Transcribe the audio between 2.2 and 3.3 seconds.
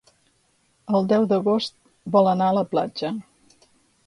anar a la platja.